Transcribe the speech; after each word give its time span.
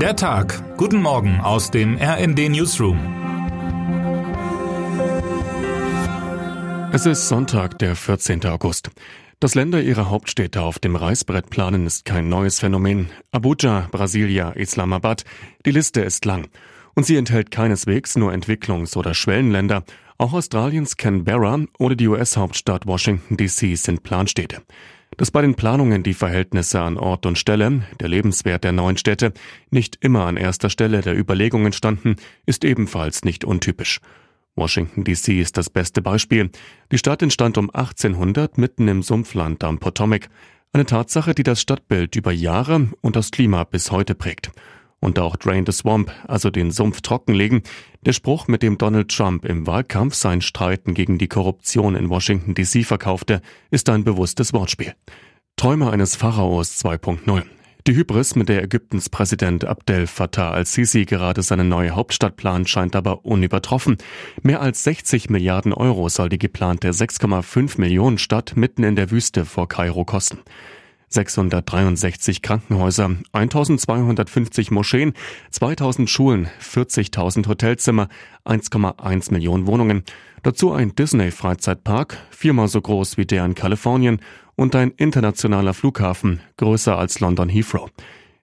Der 0.00 0.14
Tag. 0.14 0.76
Guten 0.76 1.00
Morgen 1.00 1.40
aus 1.40 1.70
dem 1.70 1.96
RND 1.96 2.50
Newsroom. 2.50 2.98
Es 6.92 7.06
ist 7.06 7.28
Sonntag, 7.28 7.78
der 7.78 7.96
14. 7.96 8.44
August. 8.44 8.90
Dass 9.40 9.54
Länder 9.54 9.80
ihre 9.80 10.10
Hauptstädte 10.10 10.60
auf 10.60 10.78
dem 10.78 10.96
Reißbrett 10.96 11.48
planen, 11.48 11.86
ist 11.86 12.04
kein 12.04 12.28
neues 12.28 12.60
Phänomen. 12.60 13.08
Abuja, 13.32 13.88
Brasilia, 13.90 14.50
Islamabad, 14.50 15.24
die 15.64 15.70
Liste 15.70 16.02
ist 16.02 16.26
lang. 16.26 16.48
Und 16.94 17.06
sie 17.06 17.16
enthält 17.16 17.50
keineswegs 17.50 18.16
nur 18.16 18.32
Entwicklungs- 18.32 18.98
oder 18.98 19.14
Schwellenländer. 19.14 19.82
Auch 20.18 20.34
Australiens 20.34 20.98
Canberra 20.98 21.60
oder 21.78 21.96
die 21.96 22.08
US-Hauptstadt 22.08 22.84
Washington 22.84 23.38
DC 23.38 23.78
sind 23.78 24.02
Planstädte. 24.02 24.60
Dass 25.16 25.30
bei 25.30 25.40
den 25.40 25.54
Planungen 25.54 26.02
die 26.02 26.14
Verhältnisse 26.14 26.80
an 26.80 26.98
Ort 26.98 27.24
und 27.24 27.38
Stelle, 27.38 27.82
der 28.00 28.08
Lebenswert 28.08 28.64
der 28.64 28.72
neuen 28.72 28.98
Städte, 28.98 29.32
nicht 29.70 29.96
immer 30.00 30.26
an 30.26 30.36
erster 30.36 30.68
Stelle 30.68 31.00
der 31.00 31.18
Überlegungen 31.18 31.72
standen, 31.72 32.16
ist 32.44 32.64
ebenfalls 32.64 33.24
nicht 33.24 33.44
untypisch. 33.44 34.00
Washington 34.56 35.04
DC 35.04 35.28
ist 35.40 35.56
das 35.56 35.70
beste 35.70 36.02
Beispiel. 36.02 36.50
Die 36.92 36.98
Stadt 36.98 37.22
entstand 37.22 37.58
um 37.58 37.70
1800 37.70 38.58
mitten 38.58 38.88
im 38.88 39.02
Sumpfland 39.02 39.64
am 39.64 39.78
Potomac. 39.78 40.28
Eine 40.72 40.86
Tatsache, 40.86 41.34
die 41.34 41.42
das 41.42 41.60
Stadtbild 41.62 42.16
über 42.16 42.32
Jahre 42.32 42.88
und 43.00 43.16
das 43.16 43.30
Klima 43.30 43.64
bis 43.64 43.90
heute 43.90 44.14
prägt 44.14 44.50
und 45.06 45.20
auch 45.20 45.36
Drain 45.36 45.64
the 45.64 45.72
Swamp, 45.72 46.12
also 46.26 46.50
den 46.50 46.72
Sumpf 46.72 47.00
trockenlegen, 47.00 47.62
der 48.04 48.12
Spruch, 48.12 48.48
mit 48.48 48.62
dem 48.62 48.76
Donald 48.76 49.08
Trump 49.08 49.44
im 49.44 49.64
Wahlkampf 49.64 50.16
sein 50.16 50.42
Streiten 50.42 50.94
gegen 50.94 51.16
die 51.16 51.28
Korruption 51.28 51.94
in 51.94 52.10
Washington 52.10 52.54
DC 52.54 52.84
verkaufte, 52.84 53.40
ist 53.70 53.88
ein 53.88 54.02
bewusstes 54.02 54.52
Wortspiel. 54.52 54.94
Träume 55.54 55.90
eines 55.90 56.16
Pharaos 56.16 56.84
2.0. 56.84 57.44
Die 57.86 57.94
Hybris, 57.94 58.34
mit 58.34 58.48
der 58.48 58.64
Ägyptens 58.64 59.08
Präsident 59.08 59.64
Abdel 59.64 60.08
Fattah 60.08 60.50
al-Sisi 60.50 61.04
gerade 61.04 61.42
seine 61.42 61.62
neue 61.62 61.92
Hauptstadt 61.92 62.34
plant, 62.34 62.68
scheint 62.68 62.96
aber 62.96 63.24
unübertroffen. 63.24 63.98
Mehr 64.42 64.60
als 64.60 64.82
60 64.82 65.30
Milliarden 65.30 65.72
Euro 65.72 66.08
soll 66.08 66.28
die 66.28 66.38
geplante 66.38 66.90
6,5 66.90 67.80
Millionen 67.80 68.18
Stadt 68.18 68.56
mitten 68.56 68.82
in 68.82 68.96
der 68.96 69.12
Wüste 69.12 69.44
vor 69.44 69.68
Kairo 69.68 70.04
kosten. 70.04 70.40
663 71.08 72.42
Krankenhäuser, 72.42 73.16
1250 73.32 74.70
Moscheen, 74.70 75.12
2000 75.50 76.10
Schulen, 76.10 76.48
40.000 76.60 77.46
Hotelzimmer, 77.46 78.08
1,1 78.44 79.32
Millionen 79.32 79.66
Wohnungen. 79.66 80.02
Dazu 80.42 80.72
ein 80.72 80.94
Disney-Freizeitpark, 80.94 82.18
viermal 82.30 82.68
so 82.68 82.80
groß 82.80 83.16
wie 83.16 83.26
der 83.26 83.44
in 83.44 83.54
Kalifornien 83.54 84.20
und 84.56 84.74
ein 84.74 84.90
internationaler 84.90 85.74
Flughafen, 85.74 86.40
größer 86.56 86.98
als 86.98 87.20
London 87.20 87.48
Heathrow. 87.48 87.90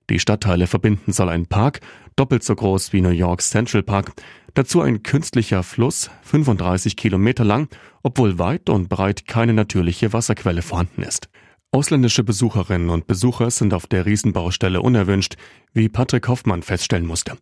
Die 0.10 0.20
Stadtteile 0.20 0.68
verbinden 0.68 1.12
soll 1.12 1.30
ein 1.30 1.48
Park, 1.48 1.80
doppelt 2.16 2.44
so 2.44 2.56
groß 2.56 2.94
wie 2.94 3.02
New 3.02 3.10
Yorks 3.10 3.50
Central 3.50 3.84
Park, 3.84 4.14
dazu 4.54 4.82
ein 4.82 5.04
künstlicher 5.04 5.64
Fluss, 5.64 6.12
35 6.24 6.96
Kilometer 6.96 7.44
lang, 7.44 7.70
obwohl 8.04 8.38
weit 8.38 8.70
und 8.70 8.90
breit 8.90 9.28
keine 9.28 9.54
natürliche 9.54 10.14
Wasserquelle 10.14 10.62
vorhanden 10.62 11.04
ist. 11.04 11.30
Ausländische 11.74 12.24
Besucherinnen 12.24 12.92
und 12.92 13.08
Besucher 13.08 13.50
sind 13.50 13.74
auf 13.74 13.88
der 13.88 14.06
Riesenbaustelle 14.06 14.80
unerwünscht, 14.80 15.38
wie 15.74 15.90
Patrick 15.90 16.28
Hoffmann 16.28 16.62
feststellen 16.62 17.08
musste. 17.08 17.36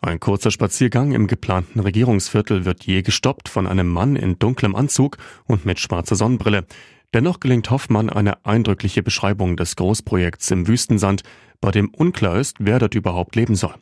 Ein 0.00 0.20
kurzer 0.20 0.52
Spaziergang 0.52 1.10
im 1.10 1.26
geplanten 1.26 1.80
Regierungsviertel 1.80 2.64
wird 2.64 2.84
je 2.84 3.02
gestoppt 3.02 3.48
von 3.48 3.66
einem 3.66 3.88
Mann 3.88 4.14
in 4.14 4.38
dunklem 4.38 4.76
Anzug 4.76 5.16
und 5.46 5.64
mit 5.64 5.80
schwarzer 5.80 6.14
Sonnenbrille. 6.14 6.64
Dennoch 7.12 7.40
gelingt 7.40 7.72
Hoffmann 7.72 8.08
eine 8.08 8.46
eindrückliche 8.46 9.02
Beschreibung 9.02 9.56
des 9.56 9.74
Großprojekts 9.74 10.52
im 10.52 10.68
Wüstensand, 10.68 11.24
bei 11.60 11.72
dem 11.72 11.88
unklar 11.88 12.38
ist, 12.38 12.58
wer 12.60 12.78
dort 12.78 12.94
überhaupt 12.94 13.34
leben 13.34 13.56
soll. 13.56 13.74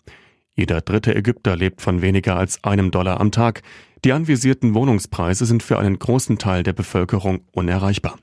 Jeder 0.55 0.81
dritte 0.81 1.15
Ägypter 1.15 1.57
lebt 1.57 1.83
von 1.83 2.01
weniger 2.01 2.37
als 2.37 2.65
einem 2.65 2.91
Dollar 2.91 3.21
am 3.21 3.33
Tag. 3.33 3.61
Die 4.07 4.13
anvisierten 4.13 4.73
Wohnungspreise 4.73 5.45
sind 5.45 5.63
für 5.63 5.79
einen 5.79 5.99
großen 5.99 6.39
Teil 6.39 6.63
der 6.63 6.73
Bevölkerung 6.73 7.43
unerreichbar. 7.53 8.17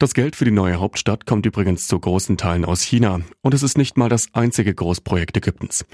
Das 0.00 0.14
Geld 0.14 0.36
für 0.36 0.44
die 0.44 0.52
neue 0.52 0.78
Hauptstadt 0.78 1.26
kommt 1.26 1.44
übrigens 1.44 1.88
zu 1.88 1.98
großen 1.98 2.36
Teilen 2.36 2.64
aus 2.64 2.82
China 2.82 3.20
und 3.40 3.52
es 3.52 3.64
ist 3.64 3.76
nicht 3.76 3.96
mal 3.96 4.08
das 4.08 4.32
einzige 4.32 4.72
Großprojekt 4.72 5.36
Ägyptens. 5.36 5.84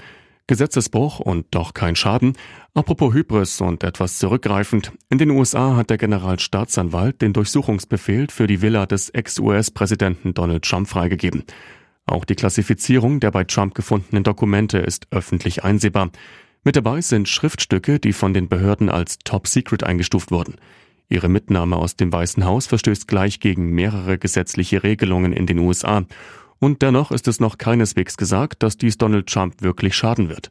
Gesetzesbruch 0.45 1.19
und 1.19 1.47
doch 1.49 1.73
kein 1.73 1.95
Schaden. 1.95 2.33
Apropos 2.75 3.15
Hybris 3.15 3.61
und 3.61 3.83
etwas 3.83 4.19
zurückgreifend. 4.19 4.91
In 5.09 5.17
den 5.17 5.31
USA 5.31 5.75
hat 5.75 5.89
der 5.89 5.97
Generalstaatsanwalt 5.97 7.19
den 7.23 7.33
Durchsuchungsbefehl 7.33 8.27
für 8.29 8.45
die 8.45 8.61
Villa 8.61 8.85
des 8.85 9.09
Ex-US-Präsidenten 9.09 10.35
Donald 10.35 10.63
Trump 10.65 10.87
freigegeben. 10.87 11.43
Auch 12.05 12.25
die 12.25 12.35
Klassifizierung 12.35 13.19
der 13.19 13.31
bei 13.31 13.43
Trump 13.43 13.73
gefundenen 13.73 14.23
Dokumente 14.23 14.77
ist 14.77 15.07
öffentlich 15.09 15.63
einsehbar. 15.63 16.11
Mit 16.63 16.75
dabei 16.75 17.01
sind 17.01 17.27
Schriftstücke, 17.27 17.97
die 17.97 18.13
von 18.13 18.35
den 18.35 18.49
Behörden 18.49 18.89
als 18.89 19.17
Top 19.23 19.47
Secret 19.47 19.83
eingestuft 19.83 20.29
wurden. 20.29 20.57
Ihre 21.09 21.29
Mitnahme 21.29 21.75
aus 21.77 21.95
dem 21.95 22.11
Weißen 22.11 22.45
Haus 22.45 22.67
verstößt 22.67 23.07
gleich 23.07 23.39
gegen 23.39 23.69
mehrere 23.71 24.17
gesetzliche 24.17 24.83
Regelungen 24.83 25.33
in 25.33 25.45
den 25.45 25.59
USA. 25.59 26.05
Und 26.59 26.81
dennoch 26.81 27.11
ist 27.11 27.27
es 27.27 27.39
noch 27.39 27.57
keineswegs 27.57 28.17
gesagt, 28.17 28.63
dass 28.63 28.77
dies 28.77 28.97
Donald 28.97 29.27
Trump 29.27 29.61
wirklich 29.61 29.95
schaden 29.95 30.29
wird. 30.29 30.49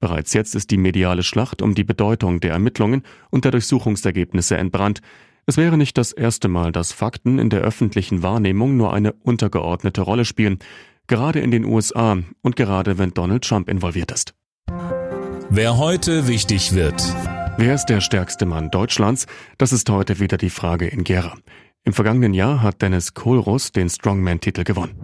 Bereits 0.00 0.32
jetzt 0.32 0.54
ist 0.54 0.70
die 0.70 0.76
mediale 0.76 1.22
Schlacht 1.22 1.62
um 1.62 1.74
die 1.74 1.84
Bedeutung 1.84 2.40
der 2.40 2.52
Ermittlungen 2.52 3.02
und 3.30 3.44
der 3.44 3.50
Durchsuchungsergebnisse 3.50 4.56
entbrannt. 4.56 5.00
Es 5.46 5.56
wäre 5.56 5.76
nicht 5.76 5.98
das 5.98 6.12
erste 6.12 6.46
Mal, 6.46 6.70
dass 6.70 6.92
Fakten 6.92 7.38
in 7.38 7.50
der 7.50 7.60
öffentlichen 7.60 8.22
Wahrnehmung 8.22 8.76
nur 8.76 8.92
eine 8.92 9.12
untergeordnete 9.12 10.02
Rolle 10.02 10.24
spielen, 10.24 10.58
gerade 11.08 11.40
in 11.40 11.50
den 11.50 11.64
USA 11.64 12.18
und 12.42 12.54
gerade 12.54 12.98
wenn 12.98 13.10
Donald 13.10 13.42
Trump 13.44 13.68
involviert 13.68 14.12
ist. 14.12 14.34
Wer 15.50 15.78
heute 15.78 16.28
wichtig 16.28 16.74
wird. 16.74 17.02
Wer 17.60 17.74
ist 17.74 17.86
der 17.86 18.00
stärkste 18.00 18.46
Mann 18.46 18.70
Deutschlands? 18.70 19.26
Das 19.58 19.72
ist 19.72 19.90
heute 19.90 20.20
wieder 20.20 20.36
die 20.36 20.48
Frage 20.48 20.86
in 20.86 21.02
Gera. 21.02 21.34
Im 21.82 21.92
vergangenen 21.92 22.32
Jahr 22.32 22.62
hat 22.62 22.82
Dennis 22.82 23.14
Kohlruss 23.14 23.72
den 23.72 23.90
Strongman-Titel 23.90 24.62
gewonnen. 24.62 24.94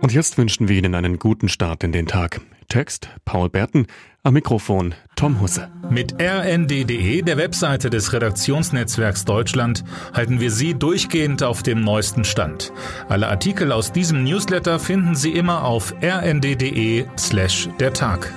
Und 0.00 0.14
jetzt 0.14 0.38
wünschen 0.38 0.68
wir 0.68 0.78
Ihnen 0.78 0.94
einen 0.94 1.18
guten 1.18 1.50
Start 1.50 1.84
in 1.84 1.92
den 1.92 2.06
Tag. 2.06 2.40
Text 2.68 3.10
Paul 3.26 3.50
Berten, 3.50 3.86
am 4.22 4.32
Mikrofon 4.32 4.94
Tom 5.14 5.42
Husse. 5.42 5.68
Mit 5.90 6.14
rnd.de, 6.18 7.20
der 7.20 7.36
Webseite 7.36 7.90
des 7.90 8.14
Redaktionsnetzwerks 8.14 9.26
Deutschland, 9.26 9.84
halten 10.14 10.40
wir 10.40 10.50
Sie 10.50 10.72
durchgehend 10.72 11.42
auf 11.42 11.62
dem 11.62 11.82
neuesten 11.82 12.24
Stand. 12.24 12.72
Alle 13.10 13.28
Artikel 13.28 13.72
aus 13.72 13.92
diesem 13.92 14.24
Newsletter 14.24 14.78
finden 14.78 15.14
Sie 15.14 15.32
immer 15.32 15.64
auf 15.64 15.94
rnd.de 16.02 17.04
slash 17.18 17.68
der 17.78 17.92
Tag. 17.92 18.32